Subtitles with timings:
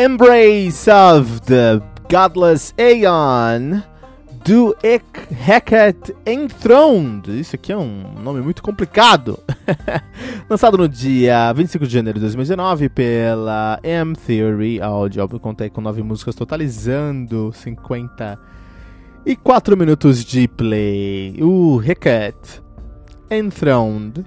[0.00, 3.82] Embrace of the Godless Aeon
[4.44, 7.28] do Ik Heket Enthroned.
[7.28, 9.40] Isso aqui é um nome muito complicado.
[10.48, 15.20] Lançado no dia 25 de janeiro de 2019 pela M Theory Audio.
[15.20, 21.42] Eu contei com nove músicas, totalizando 54 minutos de play.
[21.42, 22.62] O Heket
[23.28, 24.24] Enthroned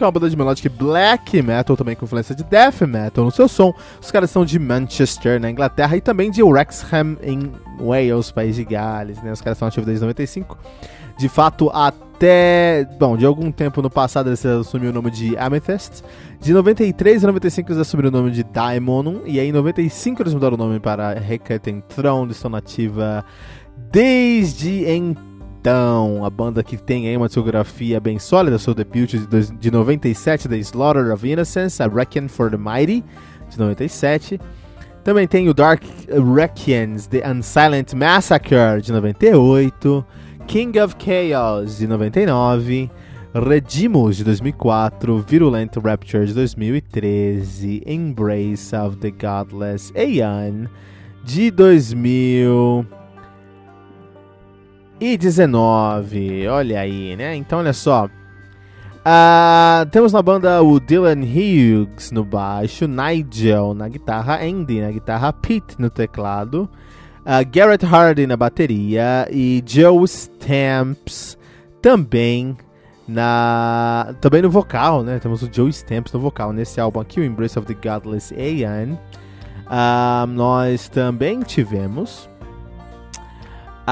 [0.00, 3.30] que é uma banda de melodic black metal, também com influência de death metal no
[3.30, 3.70] seu som.
[4.00, 8.64] Os caras são de Manchester, na Inglaterra, e também de Wrexham, em Wales, país de
[8.64, 9.22] Gales.
[9.22, 9.30] Né?
[9.30, 10.56] Os caras são ativos desde 95.
[11.18, 12.88] De fato, até.
[12.98, 16.02] Bom, de algum tempo no passado eles assumiram o nome de Amethyst.
[16.40, 19.20] De 93 a 95 eles assumiram o nome de Daemonum.
[19.26, 22.32] E aí em 95 eles mudaram o nome para Hecate Throne.
[22.32, 23.22] Estão nativa
[23.92, 25.29] desde então
[25.60, 29.26] então, a banda que tem aí uma discografia bem sólida, seu debut de,
[29.58, 33.04] de 97, The Slaughter of Innocence, a Requiem for the Mighty,
[33.50, 34.40] de 97.
[35.04, 35.82] Também tem o Dark
[36.34, 40.06] Requiems, The Unsilent Massacre, de 98.
[40.46, 42.90] King of Chaos, de 99.
[43.34, 45.18] Redimus, de 2004.
[45.18, 47.82] Virulent Rapture, de 2013.
[47.84, 50.68] Embrace of the Godless Aeon,
[51.22, 52.99] de 2000
[55.00, 56.46] e 19.
[56.48, 57.34] Olha aí, né?
[57.34, 58.08] Então, olha só.
[59.00, 65.32] Uh, temos na banda o Dylan Hughes no baixo, Nigel na guitarra, Andy na guitarra,
[65.32, 66.68] Pete no teclado,
[67.20, 71.38] uh, Garrett Hardy na bateria e Joe Stamps
[71.80, 72.58] também
[73.08, 75.18] na também no vocal, né?
[75.18, 78.98] Temos o Joe Stamps no vocal nesse álbum aqui, o Embrace of the Godless Aeon.
[79.66, 82.28] Uh, nós também tivemos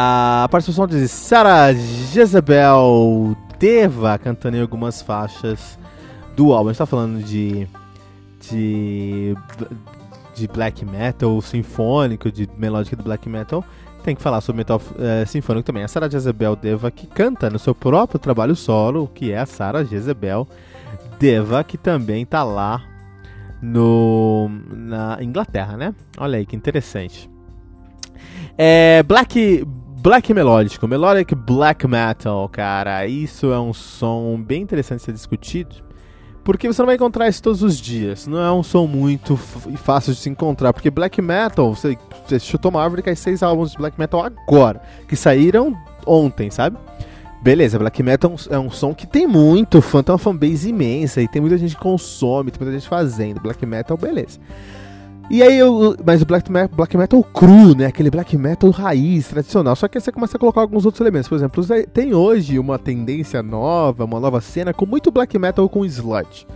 [0.00, 5.76] a participação de Sarah Jezebel Deva cantando em algumas faixas
[6.36, 6.68] do álbum.
[6.68, 7.66] A gente tá falando de.
[8.48, 9.34] de.
[10.36, 13.64] de black metal sinfônico, de melódica do black metal.
[14.04, 15.82] Tem que falar sobre metal é, sinfônico também.
[15.82, 19.82] A Sarah Jezebel Deva que canta no seu próprio trabalho solo, que é a Sarah
[19.82, 20.46] Jezebel
[21.18, 22.84] Deva, que também tá lá
[23.60, 25.92] no na Inglaterra, né?
[26.16, 27.28] Olha aí que interessante.
[28.56, 29.64] É, Black
[30.00, 35.74] Black melódico, melodic black metal, cara, isso é um som bem interessante de ser discutido,
[36.44, 40.12] porque você não vai encontrar isso todos os dias, não é um som muito fácil
[40.12, 43.72] de se encontrar, porque black metal, você, você chutou uma árvore e cai seis álbuns
[43.72, 45.76] de black metal agora, que saíram
[46.06, 46.78] ontem, sabe?
[47.42, 51.26] Beleza, black metal é um som que tem muito fã, tem uma fanbase imensa e
[51.26, 54.38] tem muita gente que consome, tem muita gente fazendo black metal, beleza.
[55.30, 57.86] E aí, eu, mas o black metal, black metal cru, né?
[57.86, 59.76] Aquele black metal raiz, tradicional.
[59.76, 61.28] Só que aí você começa a colocar alguns outros elementos.
[61.28, 65.84] Por exemplo, tem hoje uma tendência nova, uma nova cena com muito black metal com
[65.84, 66.46] sludge.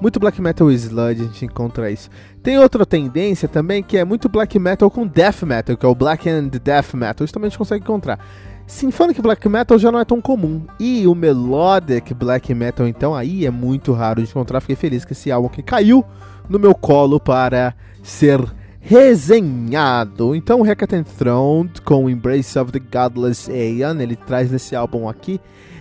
[0.00, 2.08] Muito black metal sludge, a gente encontra isso.
[2.42, 5.94] Tem outra tendência também que é muito black metal com death metal, que é o
[5.94, 7.26] black and death metal.
[7.26, 8.18] Isso também a gente consegue encontrar.
[8.66, 10.62] Symphonic Black Metal já não é tão comum.
[10.80, 14.60] E o Melodic Black Metal, então, aí é muito raro de encontrar.
[14.60, 16.02] Fiquei feliz que esse álbum que caiu
[16.48, 17.74] no meu colo para
[18.04, 18.40] ser
[18.80, 20.34] resenhado.
[20.34, 25.40] Então, Hecate Enthroned com Embrace of the Godless Aeon, ele traz nesse álbum aqui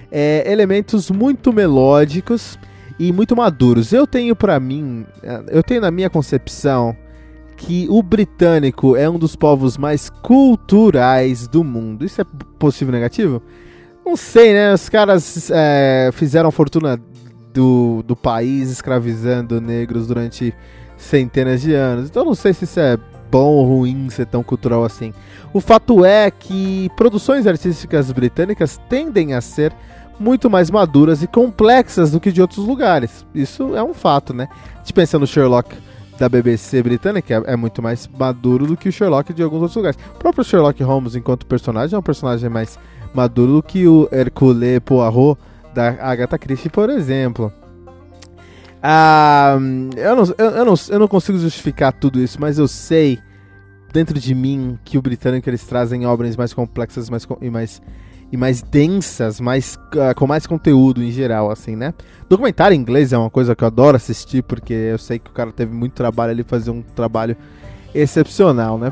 [0.10, 2.58] é, elementos muito melódicos
[2.98, 3.92] e muito maduros.
[3.92, 5.06] Eu tenho para mim,
[5.50, 6.96] eu tenho na minha concepção
[7.58, 12.06] que o britânico é um dos povos mais culturais do mundo.
[12.06, 12.25] Isso é
[12.58, 13.42] positivo ou negativo?
[14.06, 14.74] Não sei, né?
[14.74, 17.00] Os caras é, fizeram fortuna
[17.54, 20.54] do, do país escravizando negros durante
[20.98, 22.10] centenas de anos.
[22.10, 22.98] Então não sei se isso é
[23.31, 25.13] bom ou ruim ser tão cultural assim.
[25.51, 29.74] O fato é que produções artísticas britânicas tendem a ser
[30.19, 33.25] muito mais maduras e complexas do que de outros lugares.
[33.34, 34.48] Isso é um fato, né?
[34.75, 35.75] A gente pensa no Sherlock
[36.18, 39.75] da BBC britânica, é, é muito mais maduro do que o Sherlock de alguns outros
[39.75, 39.98] lugares.
[40.16, 42.78] O próprio Sherlock Holmes, enquanto personagem, é um personagem mais
[43.13, 45.39] maduro do que o Hercule Poirot
[45.74, 47.51] da Agatha Christie, por exemplo.
[48.86, 49.58] Ah,
[49.96, 53.18] eu, não, eu, eu, não, eu não consigo justificar tudo isso, mas eu sei
[53.94, 57.82] dentro de mim que o britânico eles trazem obras mais complexas mais, e mais
[58.30, 61.94] e mais densas, mais uh, com mais conteúdo em geral, assim, né?
[62.28, 65.34] Documentário em inglês é uma coisa que eu adoro assistir porque eu sei que o
[65.34, 67.38] cara teve muito trabalho ali fazer um trabalho
[67.94, 68.92] excepcional, né?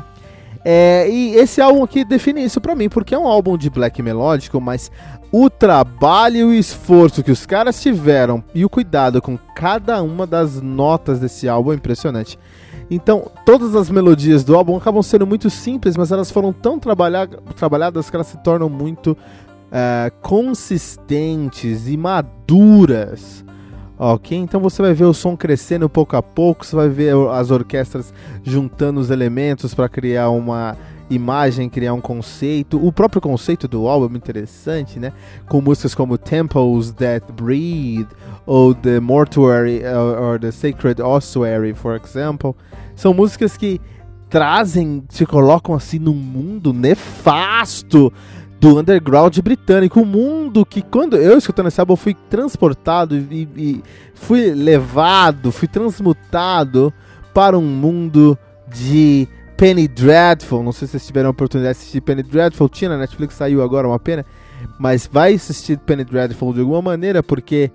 [0.64, 4.00] É, e esse álbum aqui define isso para mim, porque é um álbum de black
[4.00, 4.90] melódico, mas
[5.32, 10.26] o trabalho e o esforço que os caras tiveram e o cuidado com cada uma
[10.26, 12.38] das notas desse álbum é impressionante.
[12.90, 17.26] Então, todas as melodias do álbum acabam sendo muito simples, mas elas foram tão trabalha
[17.56, 23.42] trabalhadas que elas se tornam muito uh, consistentes e maduras.
[24.04, 24.36] Ok?
[24.36, 28.12] Então você vai ver o som crescendo pouco a pouco, você vai ver as orquestras
[28.42, 30.76] juntando os elementos para criar uma
[31.08, 32.84] imagem, criar um conceito.
[32.84, 35.12] O próprio conceito do álbum é interessante, né?
[35.48, 38.08] Com músicas como Temples That Breathe,
[38.44, 42.56] ou The Mortuary, or The Sacred Ossuary, for example.
[42.96, 43.80] São músicas que
[44.28, 48.12] trazem, se colocam assim num mundo nefasto
[48.62, 50.00] do underground britânico.
[50.00, 53.82] Um mundo que, quando eu escutando esse álbum, fui transportado e, e
[54.14, 56.94] fui levado, fui transmutado
[57.34, 58.38] para um mundo
[58.72, 59.26] de
[59.56, 60.62] Penny Dreadful.
[60.62, 62.68] Não sei se vocês tiveram a oportunidade de assistir Penny Dreadful.
[62.68, 64.24] Tinha na Netflix, saiu agora, uma pena.
[64.78, 67.68] Mas vai assistir Penny Dreadful de alguma maneira, porque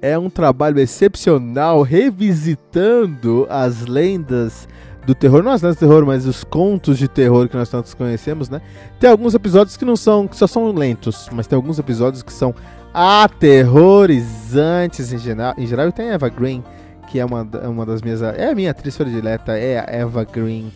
[0.00, 4.66] é um trabalho excepcional revisitando as lendas
[5.06, 7.94] do terror, não as lendas do terror, mas os contos de terror que nós tantos
[7.94, 8.60] conhecemos, né?
[8.98, 12.32] Tem alguns episódios que não são, que só são lentos, mas tem alguns episódios que
[12.32, 12.54] são
[12.92, 15.54] aterrorizantes em geral.
[15.56, 16.64] Em geral, e tem a Eva Green,
[17.08, 18.20] que é uma, uma das minhas.
[18.20, 20.72] É a minha atriz predileta, é a Eva Green,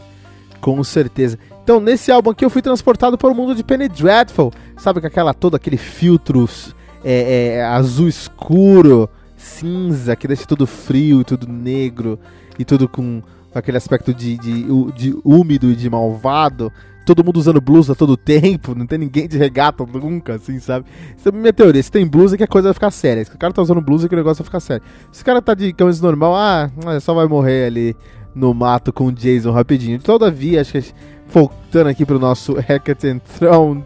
[0.61, 1.37] com certeza.
[1.63, 5.07] Então, nesse álbum aqui, eu fui transportado para o mundo de Penny Dreadful, sabe, com
[5.07, 6.75] aquela, todo aquele filtros
[7.05, 12.19] é, é, azul escuro, cinza, que deixa tudo frio, tudo negro
[12.59, 13.23] e tudo com
[13.55, 14.65] aquele aspecto de, de,
[14.95, 16.73] de úmido e de malvado.
[17.05, 20.87] Todo mundo usando blusa todo tempo, não tem ninguém de regata nunca, assim, sabe?
[21.17, 21.83] Essa é a minha teoria.
[21.83, 23.25] Se tem blusa, que a coisa vai ficar séria.
[23.25, 24.85] Se o cara tá usando blusa, que o negócio vai ficar sério.
[25.11, 27.97] Se o cara tá de camisa normal, ah, é, só vai morrer ali
[28.35, 29.99] no mato com o Jason rapidinho.
[29.99, 30.93] Todavia, acho que
[31.29, 33.85] voltando aqui pro nosso Hecate Throne,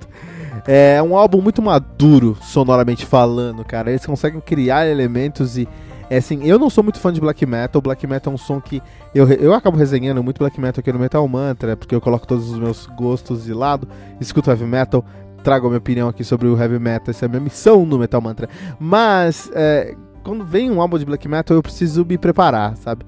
[0.66, 3.90] é um álbum muito maduro, sonoramente falando, cara.
[3.90, 5.68] Eles conseguem criar elementos e.
[6.10, 7.80] É assim, eu não sou muito fã de black metal.
[7.80, 8.82] Black metal é um som que
[9.14, 12.50] eu, eu acabo resenhando muito black metal aqui no Metal Mantra, porque eu coloco todos
[12.50, 13.88] os meus gostos de lado,
[14.20, 15.04] escuto heavy metal,
[15.42, 17.98] trago a minha opinião aqui sobre o heavy metal, essa é a minha missão no
[17.98, 18.48] Metal Mantra.
[18.78, 23.04] Mas, é, quando vem um álbum de black metal, eu preciso me preparar, sabe?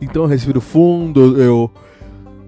[0.00, 1.70] Então eu respiro fundo, eu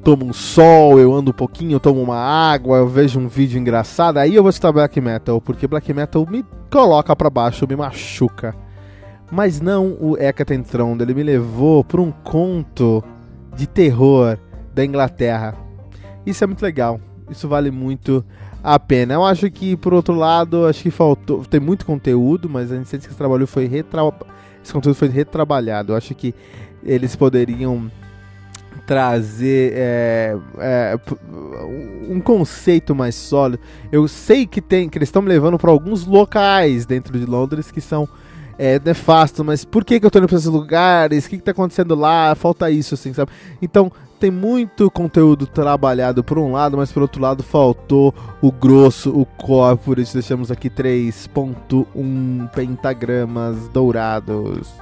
[0.02, 3.58] tomo um sol, eu ando um pouquinho, eu tomo uma água, eu vejo um vídeo
[3.58, 7.76] engraçado, aí eu vou escutar black metal, porque black metal me coloca para baixo, me
[7.76, 8.54] machuca.
[9.30, 13.02] Mas não o Hecatentron, ele me levou para um conto
[13.56, 14.38] de terror
[14.74, 15.54] da Inglaterra.
[16.26, 17.00] Isso é muito legal,
[17.30, 18.24] isso vale muito
[18.62, 19.14] a pena.
[19.14, 21.44] Eu acho que, por outro lado, acho que faltou.
[21.44, 24.02] Tem muito conteúdo, mas a gente sente que esse trabalho foi retra...
[24.62, 25.92] Esse conteúdo foi retrabalhado.
[25.92, 26.32] Eu acho que
[26.84, 27.90] eles poderiam
[28.86, 30.98] trazer é, é,
[32.08, 33.62] um conceito mais sólido.
[33.90, 37.70] Eu sei que tem que eles estão me levando para alguns locais dentro de Londres
[37.70, 38.08] que são
[38.58, 41.26] é, nefastos, mas por que, que eu estou indo para esses lugares?
[41.26, 42.34] O que, está acontecendo lá?
[42.34, 43.30] Falta isso, assim, sabe?
[43.60, 43.90] Então
[44.20, 49.26] tem muito conteúdo trabalhado por um lado, mas por outro lado faltou o grosso, o
[49.98, 54.81] isso deixamos aqui 3.1 pentagramas dourados.